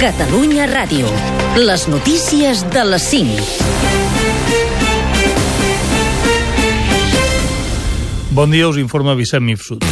[0.00, 1.04] Catalunya Ràdio.
[1.60, 3.26] Les notícies de les 5.
[8.32, 9.84] Bon dia, us informa Vicent Mifsud.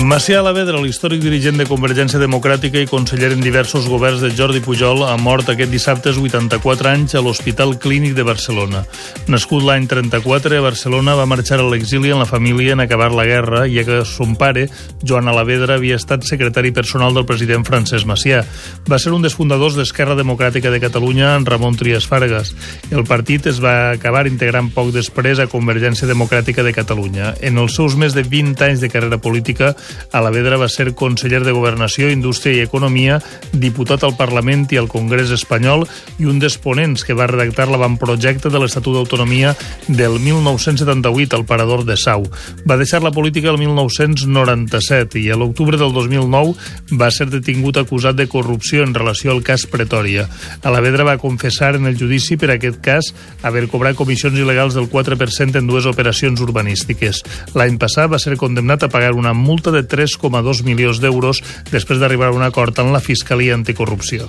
[0.00, 5.02] Macià Alavedra, l'històric dirigent de Convergència Democràtica i conseller en diversos governs de Jordi Pujol,
[5.04, 8.80] ha mort aquest dissabte als 84 anys a l'Hospital Clínic de Barcelona.
[9.28, 13.26] Nascut l'any 34 a Barcelona, va marxar a l'exili en la família en acabar la
[13.28, 14.68] guerra, ja que son pare,
[15.04, 18.40] Joan Alavedra, havia estat secretari personal del president Francesc Macià.
[18.88, 22.54] Va ser un dels fundadors d'Esquerra Democràtica de Catalunya en Ramon Trias Fargas.
[22.90, 27.34] El partit es va acabar integrant poc després a Convergència Democràtica de Catalunya.
[27.42, 29.74] En els seus més de 20 anys de carrera política,
[30.12, 33.20] Alavedra va ser conseller de Governació, Indústria i Economia,
[33.52, 35.86] diputat al Parlament i al Congrés espanyol
[36.18, 39.54] i un dels ponents que va redactar l'avantprojecte de l'Estatut d'Autonomia
[39.88, 42.26] del 1978 al Parador de Sau.
[42.66, 48.18] Va deixar la política el 1997 i a l'octubre del 2009 va ser detingut acusat
[48.18, 50.26] de corrupció en relació al cas Pretòria.
[50.62, 53.12] Alavedra va confessar en el judici per aquest cas
[53.42, 57.22] haver cobrat comissions il·legals del 4% en dues operacions urbanístiques.
[57.54, 61.42] L'any passat va ser condemnat a pagar una multa de de 3,2 milions d'euros
[61.72, 64.28] després d'arribar a un acord amb la Fiscalia Anticorrupció.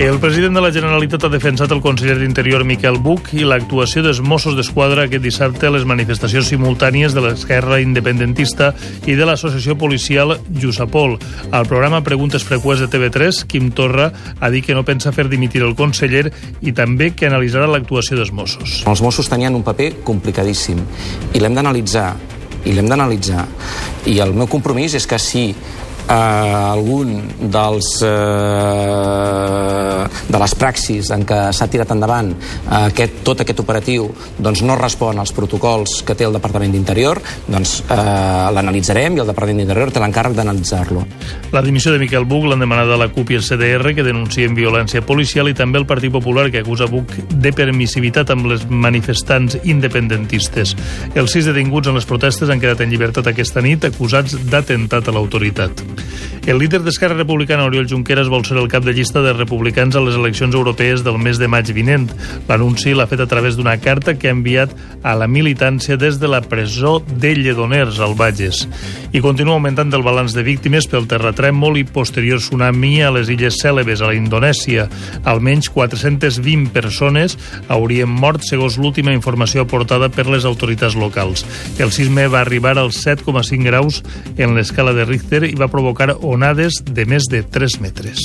[0.00, 4.22] El president de la Generalitat ha defensat el conseller d'Interior Miquel Buch i l'actuació dels
[4.24, 8.70] Mossos d'Esquadra aquest dissabte a les manifestacions simultànies de l'esquerra independentista
[9.04, 11.18] i de l'associació policial Jusapol.
[11.52, 14.08] Al programa Preguntes Freqüents de TV3, Quim Torra
[14.40, 16.30] ha dit que no pensa fer dimitir el conseller
[16.64, 18.80] i també que analitzarà l'actuació dels Mossos.
[18.88, 20.80] Els Mossos tenien un paper complicadíssim
[21.34, 22.14] i l'hem d'analitzar
[22.64, 23.44] i l'hem d'analitzar.
[24.08, 25.50] I el meu compromís és que si
[26.10, 28.08] eh, algun dels, eh,
[30.30, 32.38] de les praxis en què s'ha tirat endavant eh,
[32.90, 37.70] aquest, tot aquest operatiu doncs no respon als protocols que té el Departament d'Interior, doncs
[37.86, 37.96] eh,
[38.54, 41.04] l'analitzarem i el Departament d'Interior té l'encàrrec d'analitzar-lo.
[41.54, 44.54] La dimissió de Miquel Buch l'han demanat a la CUP i el CDR que denuncien
[44.56, 49.58] violència policial i també el Partit Popular que acusa Buch de permissivitat amb les manifestants
[49.62, 50.76] independentistes.
[51.14, 55.16] Els sis detinguts en les protestes han quedat en llibertat aquesta nit acusats d'atemptat a
[55.16, 55.84] l'autoritat.
[56.46, 60.00] El líder d'Esquerra Republicana, Oriol Junqueras, vol ser el cap de llista de republicans a
[60.00, 62.08] les eleccions europees del mes de maig vinent.
[62.48, 64.72] L'anunci l'ha fet a través d'una carta que ha enviat
[65.04, 68.64] a la militància des de la presó de Lledoners, al Bages.
[69.12, 73.60] I continua augmentant el balanç de víctimes pel terratrèmol i posterior tsunami a les Illes
[73.60, 74.88] Cèlebes, a la Indonèsia.
[75.28, 77.36] Almenys 420 persones
[77.68, 81.44] haurien mort, segons l'última informació aportada per les autoritats locals.
[81.78, 84.02] El sisme va arribar als 7,5 graus
[84.38, 85.79] en l'escala de Richter i va provocar
[86.22, 88.18] onades de més de 3 metres.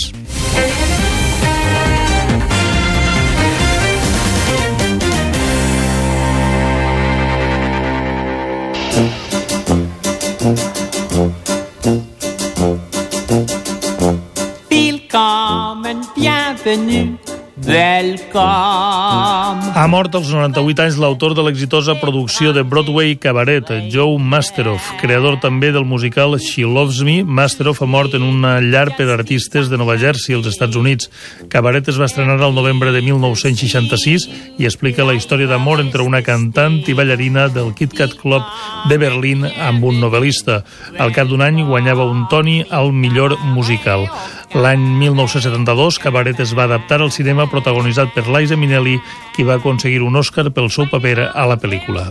[14.70, 18.44] Willkommen, bienvenue Welcome.
[19.76, 25.38] Ha mort als 98 anys l'autor de l'exitosa producció de Broadway Cabaret, Joe Masteroff, creador
[25.40, 27.22] també del musical She Loves Me.
[27.24, 31.08] Masteroff ha mort en una llar per artistes de Nova Jersey, als Estats Units.
[31.48, 34.28] Cabaret es va estrenar al novembre de 1966
[34.60, 38.44] i explica la història d'amor entre una cantant i ballarina del Kit Kat Club
[38.92, 40.66] de Berlín amb un novel·lista.
[41.00, 44.10] Al cap d'un any guanyava un Tony al millor musical.
[44.56, 48.96] L'any 1972, Cabaret es va adaptar al cinema protagonitzat per Liza Minnelli,
[49.36, 52.08] qui va aconseguir un Oscar pel seu paper a la pel·lícula.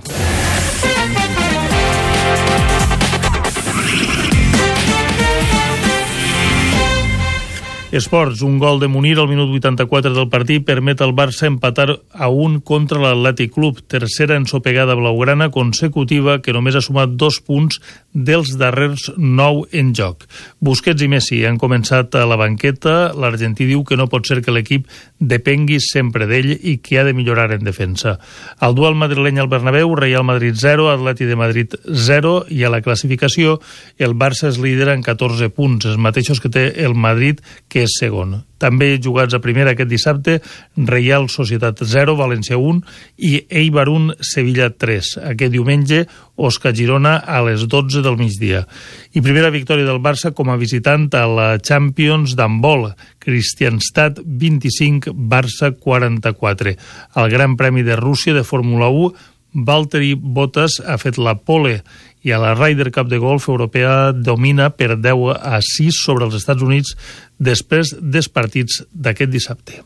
[7.94, 12.26] Esports, un gol de Munir al minut 84 del partit permet al Barça empatar a
[12.26, 17.78] un contra l'Atlètic Club, tercera ensopegada blaugrana consecutiva que només ha sumat dos punts
[18.10, 20.26] dels darrers nou en joc.
[20.58, 24.54] Busquets i Messi han començat a la banqueta, l'argentí diu que no pot ser que
[24.54, 24.90] l'equip
[25.22, 28.16] depengui sempre d'ell i que ha de millorar en defensa.
[28.58, 32.82] Al dual madrileny al Bernabéu, Real Madrid 0, Atleti de Madrid 0 i a la
[32.82, 33.60] classificació
[34.02, 37.38] el Barça és líder en 14 punts, els mateixos que té el Madrid,
[37.70, 38.40] que és segon.
[38.60, 40.38] També jugats a primera aquest dissabte,
[40.76, 42.80] Reial Societat 0, València 1
[43.28, 45.10] i Eibar 1, Sevilla 3.
[45.34, 46.04] Aquest diumenge,
[46.34, 48.64] Osca Girona a les 12 del migdia.
[49.12, 52.88] I primera victòria del Barça com a visitant a la Champions d'handbol.
[53.22, 56.74] Cristianstad 25, Barça 44.
[57.20, 61.78] El Gran Premi de Rússia de Fórmula 1 Valtteri Bottas ha fet la pole
[62.24, 66.34] i a la Ryder Cup de golf europea domina per 10 a 6 sobre els
[66.40, 66.96] Estats Units
[67.38, 69.82] després dels partits d'aquest dissabte.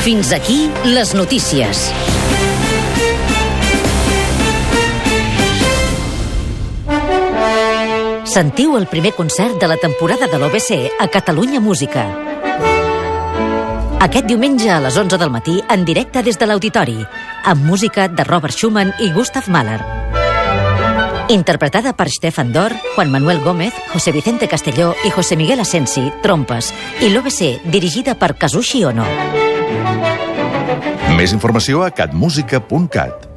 [0.00, 1.90] Fins aquí les notícies.
[8.30, 12.29] Sentiu el primer concert de la temporada de l'OBC a Catalunya Música.
[14.00, 16.96] Aquest diumenge a les 11 del matí, en directe des de l'Auditori,
[17.44, 19.76] amb música de Robert Schumann i Gustav Mahler.
[21.28, 26.72] Interpretada per Stefan Dor, Juan Manuel Gómez, José Vicente Castelló i José Miguel Asensi, trompes,
[27.04, 29.04] i l'OBC, dirigida per Kazushi Ono.
[31.20, 33.28] Més informació a catmusica.cat.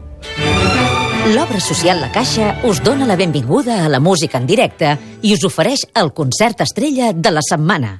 [1.36, 5.44] L'obra social La Caixa us dona la benvinguda a la música en directe i us
[5.44, 7.98] ofereix el concert estrella de la setmana.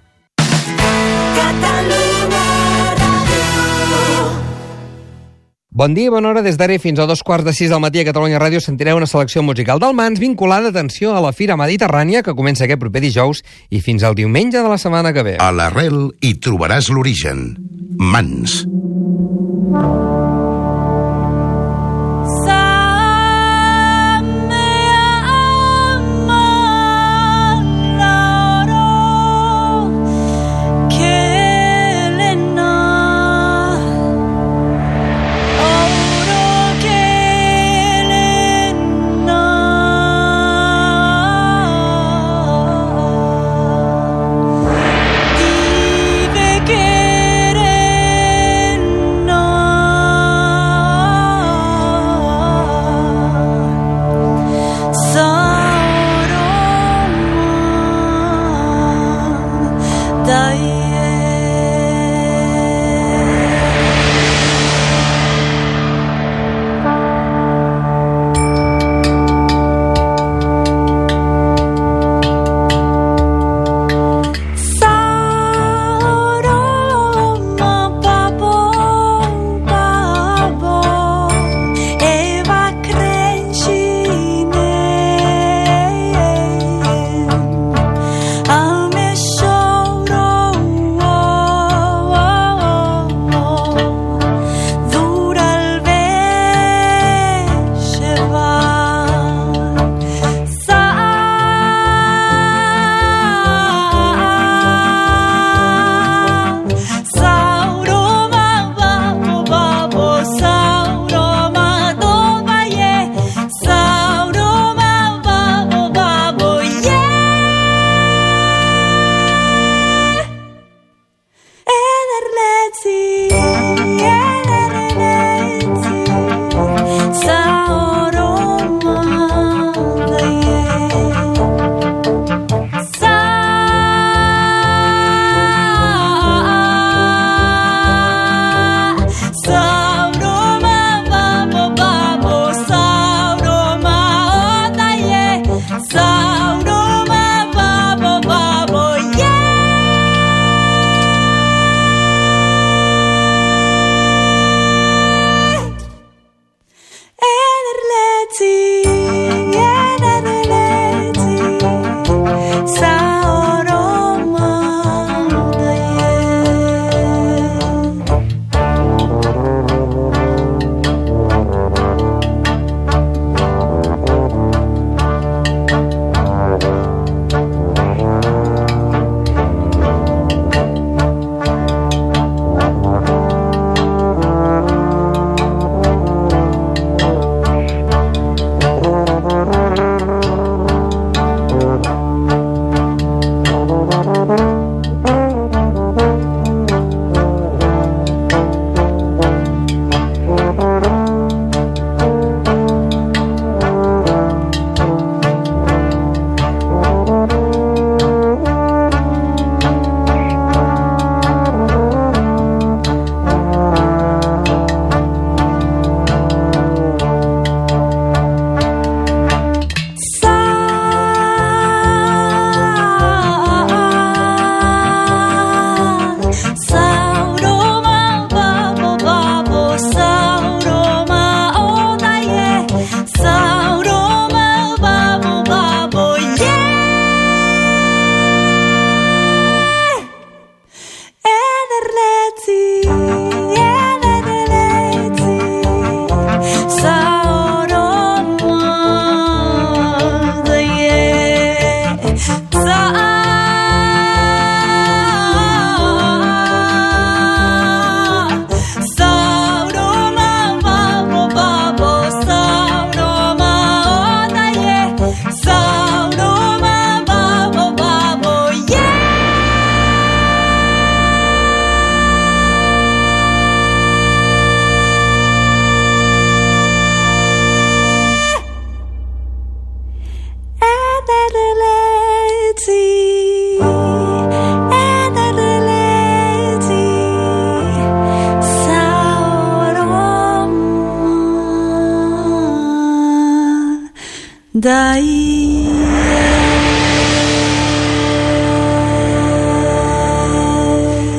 [5.74, 6.44] Bon dia i bona hora.
[6.46, 9.08] Des d'ara fins a dos quarts de sis del matí a Catalunya Ràdio sentireu una
[9.10, 13.42] selecció musical del Mans vinculada, atenció, a la Fira Mediterrània que comença aquest proper dijous
[13.74, 15.38] i fins al diumenge de la setmana que ve.
[15.42, 17.56] A l'arrel hi trobaràs l'origen.
[17.98, 18.62] Mans.
[19.74, 20.23] Vive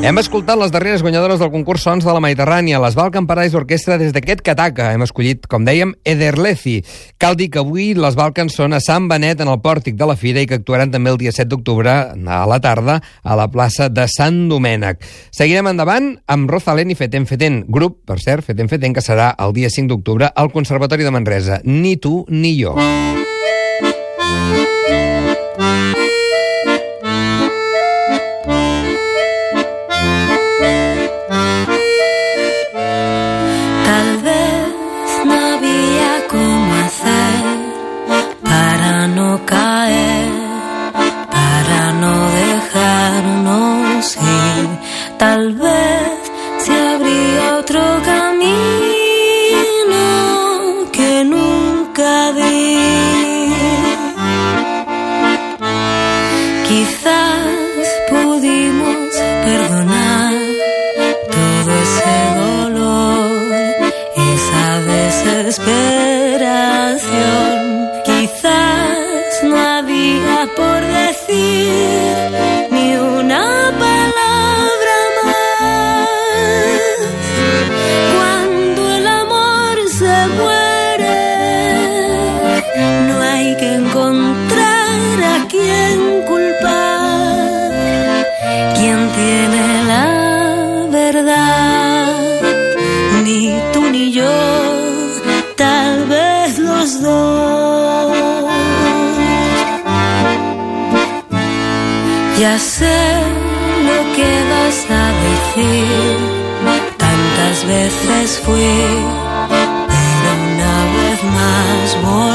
[0.05, 3.97] Hem escoltat les darreres guanyadores del concurs Sons de la Mediterrània, les Balkan Paradise Orquestra
[3.97, 4.91] des d'aquest Kataka.
[4.93, 6.75] Hem escollit, com dèiem, Ederlezi.
[7.17, 10.19] Cal dir que avui les Balkans són a Sant Benet, en el pòrtic de la
[10.21, 13.89] Fira, i que actuaran també el dia 7 d'octubre, a la tarda, a la plaça
[13.89, 15.01] de Sant Domènec.
[15.33, 19.57] Seguirem endavant amb Rosalén i Feten Feten, grup, per cert, Feten Feten, que serà el
[19.57, 21.63] dia 5 d'octubre al Conservatori de Manresa.
[21.65, 22.77] Ni tu ni jo.
[22.77, 23.24] Tal
[102.45, 103.01] Ya sé
[103.89, 106.19] lo que vas a decir,
[106.99, 108.85] tantas veces fui,
[109.49, 112.34] pero una vez más volví.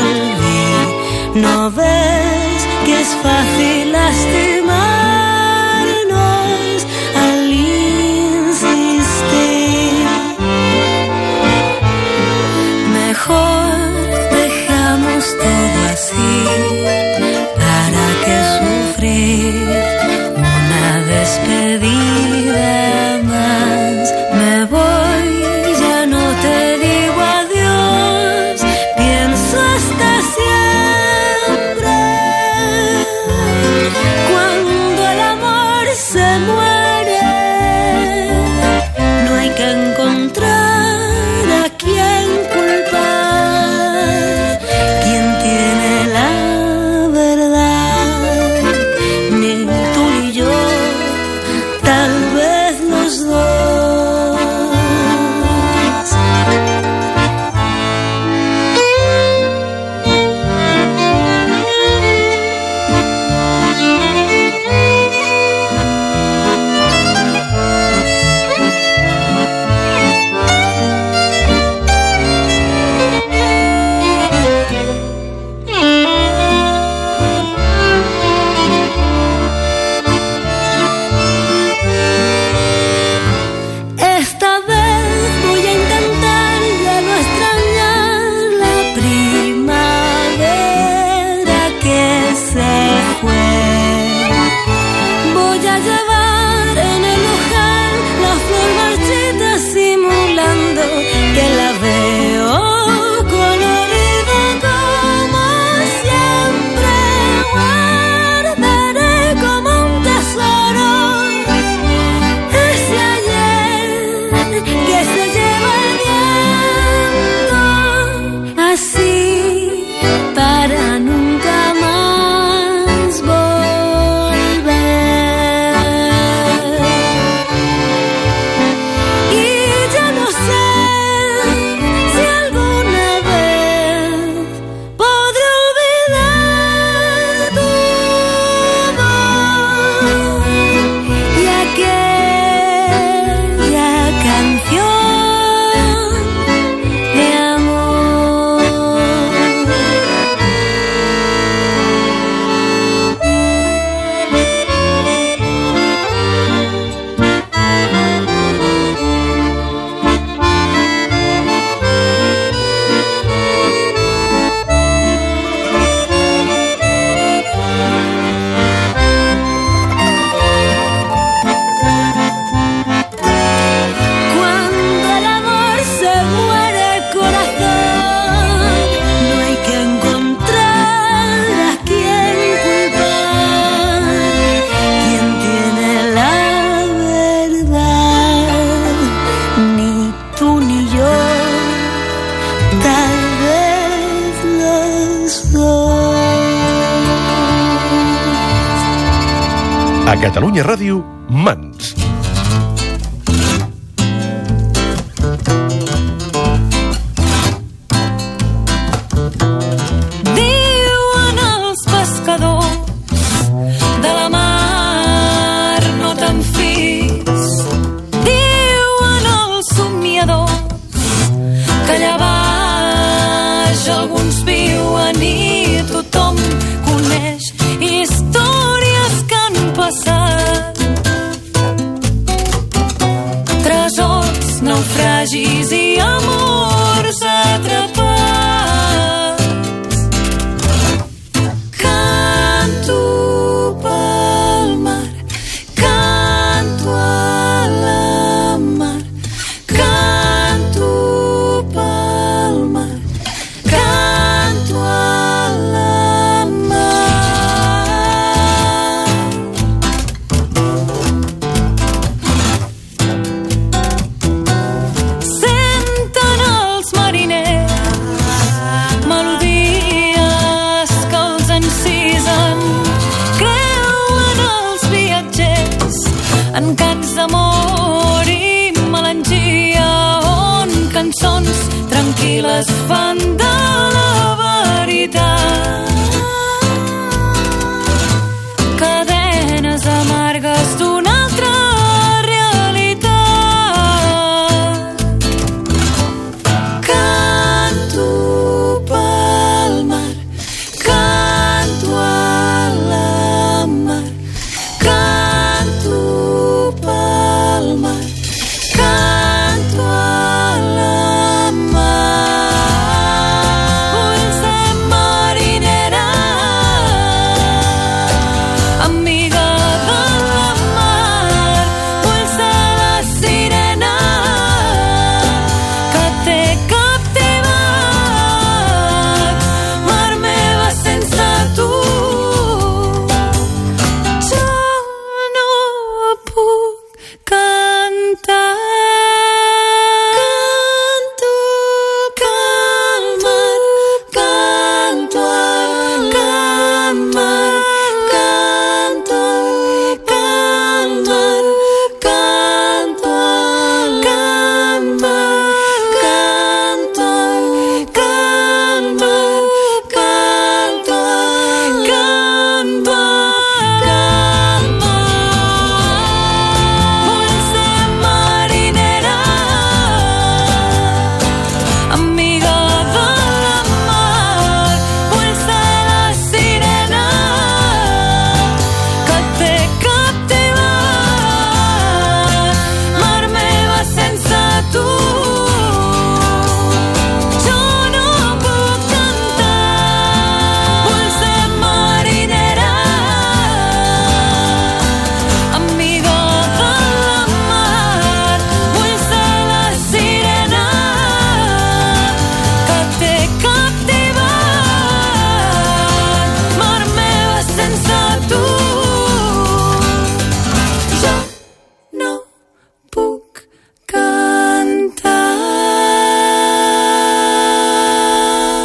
[200.10, 202.09] A Catalunya Ràdio, Mans.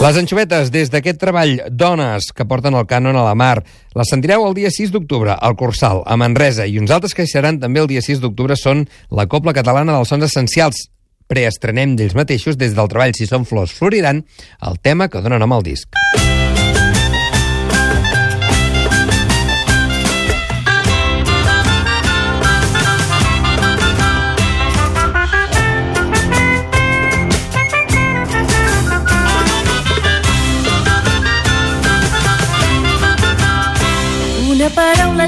[0.04, 3.62] Les anxovetes, des d'aquest treball Dones, que porten el cànon a la mar,
[3.96, 7.56] les sentireu el dia 6 d'octubre al Cursal, a Manresa, i uns altres que seran
[7.62, 10.90] també el dia 6 d'octubre són la Copla Catalana dels Sons Essencials.
[11.24, 14.26] Preestrenem d'ells mateixos des del treball Si són flors floriran,
[14.60, 15.88] el tema que dona nom al disc.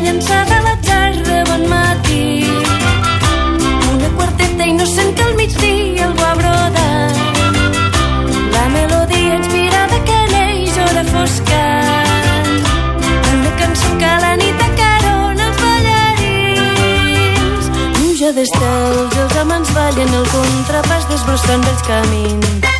[0.07, 2.27] Llançada a l'atzar de bon matí.
[3.92, 7.14] Una quarteta innocent que al migdia algú ha brodat.
[8.55, 11.64] La melodia inspirada que neix hora fosca.
[13.33, 17.64] Una cançó que la nit acarona els ballarins.
[17.99, 22.75] Pluja d'estels, els amants ballen el contrapàs desbrossant els camins.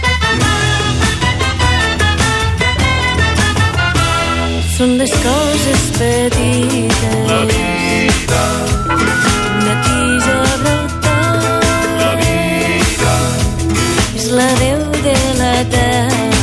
[4.77, 7.31] Són les coses petites.
[7.31, 8.43] La vida.
[8.93, 10.37] Una tija
[10.67, 11.97] brotant.
[12.03, 13.17] La vida.
[14.21, 16.36] És la veu de la terra.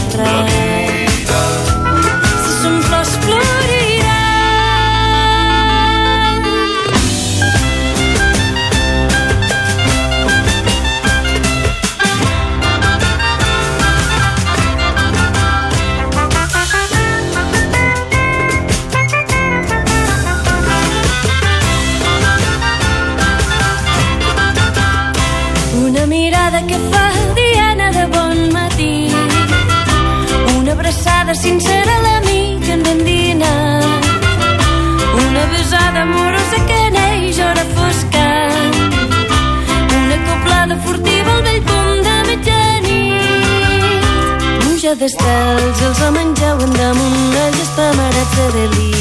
[44.94, 48.92] D'estels, els la menjaven damunt els espamarats de Delí.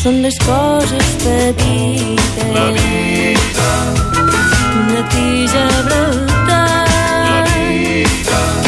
[0.00, 2.50] Són les coses petites.
[2.58, 3.70] La vida.
[4.82, 6.90] Una tija brotant.
[7.30, 8.63] La vida.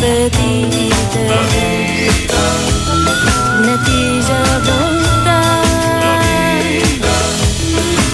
[0.00, 1.14] Petites.
[1.30, 2.42] La vida.
[3.58, 5.72] Una tija brotant.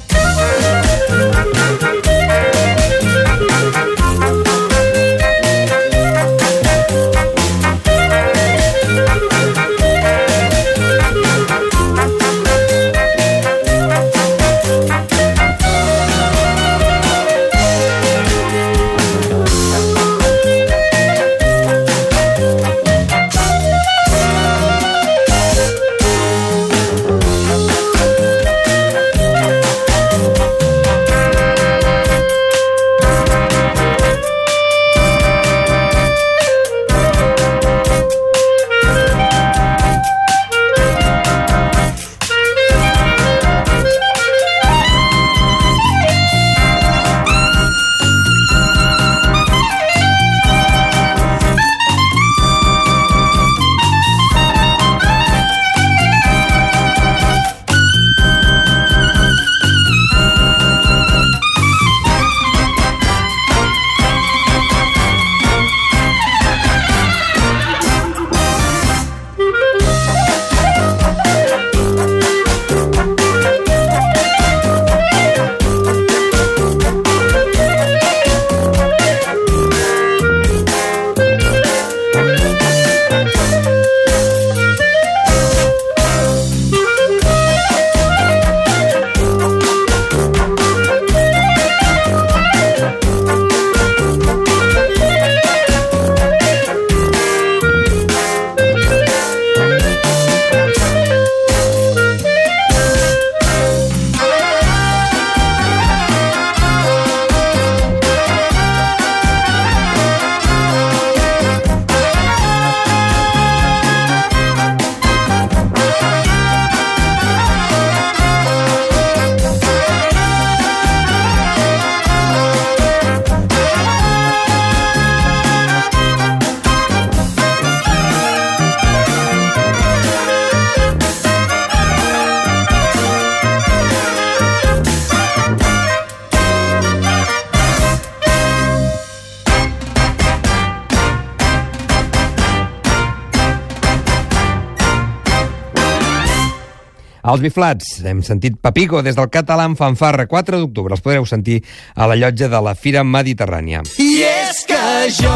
[147.34, 150.94] Els biflats, hem sentit Papico des del català en fanfarra 4 d'octubre.
[150.94, 151.56] Els podreu sentir
[151.98, 153.80] a la llotja de la Fira Mediterrània.
[153.98, 154.82] I és que
[155.16, 155.32] jo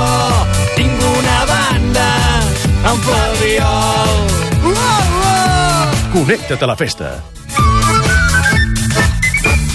[0.77, 2.07] tinc una banda
[2.93, 4.15] amb Flabiol.
[4.63, 5.99] Uh, uh!
[6.15, 7.17] Connecta't a la festa.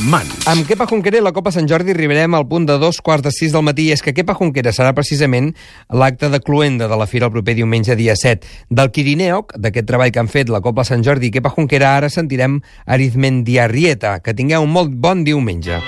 [0.03, 0.47] Mans.
[0.51, 3.31] Amb Kepa Junquera i la Copa Sant Jordi arribarem al punt de dos quarts de
[3.31, 3.85] sis del matí.
[3.87, 5.53] I és que Kepa Junquera serà precisament
[5.89, 8.43] l'acte de cluenda de la fira el proper diumenge dia 7.
[8.67, 12.11] Del Quirineoc, d'aquest treball que han fet la Copa Sant Jordi i Kepa Junquera, ara
[12.11, 14.17] sentirem Arizmendiarrieta.
[14.19, 15.79] Que tingueu un molt bon diumenge.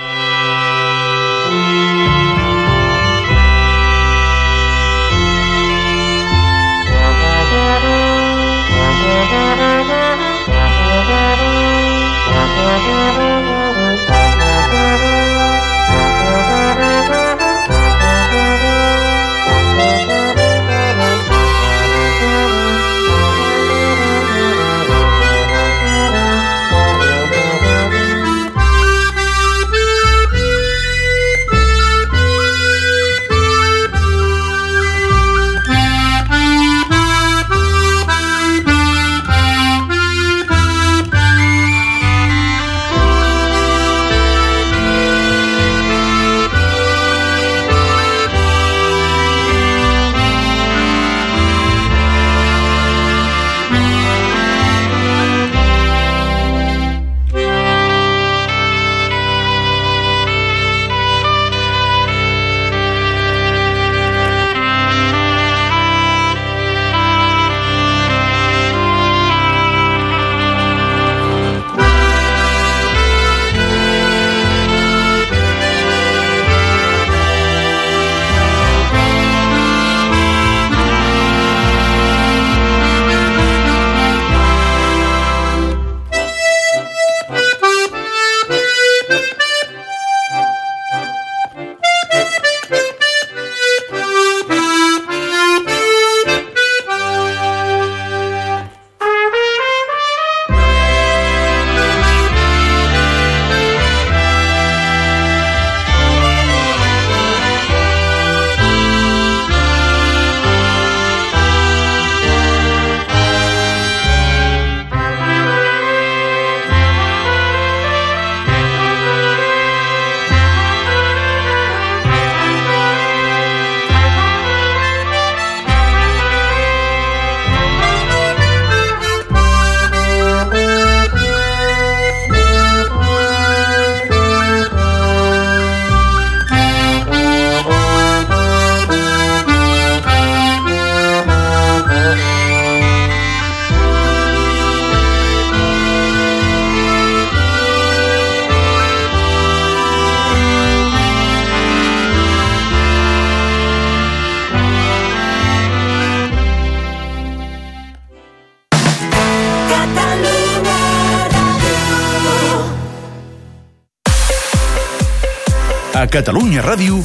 [165.96, 166.98] A Catalunya Ràdio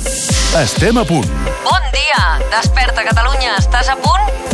[0.58, 1.28] estem a punt.
[1.62, 2.22] Bon dia!
[2.50, 3.54] Desperta, Catalunya!
[3.62, 4.49] Estàs a punt?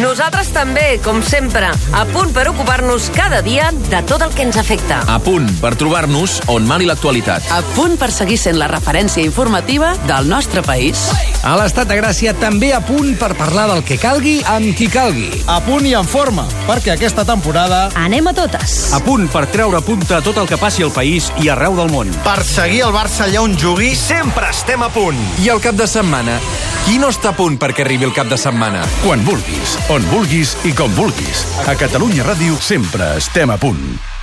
[0.00, 4.58] Nosaltres també, com sempre, a punt per ocupar-nos cada dia de tot el que ens
[4.60, 5.00] afecta.
[5.10, 7.48] A punt per trobar-nos on mani l'actualitat.
[7.50, 11.02] A punt per seguir sent la referència informativa del nostre país.
[11.42, 15.42] A l'Estat de Gràcia també a punt per parlar del que calgui amb qui calgui.
[15.50, 17.86] A punt i en forma, perquè aquesta temporada...
[18.06, 18.76] Anem a totes.
[18.94, 22.12] A punt per treure punta tot el que passi al país i arreu del món.
[22.26, 25.18] Per seguir el Barça allà on jugui, sempre estem a punt.
[25.42, 26.38] I el cap de setmana?
[26.86, 28.82] Qui no està a punt perquè arribi el cap de setmana?
[29.04, 31.46] Quan vulguis, on vulguis i com vulguis.
[31.64, 34.15] A Catalunya Ràdio sempre estem a punt.